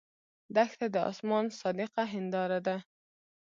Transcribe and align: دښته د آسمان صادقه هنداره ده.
دښته 0.55 0.85
د 0.93 0.95
آسمان 1.11 1.45
صادقه 1.59 2.03
هنداره 2.13 2.59
ده. 2.67 2.75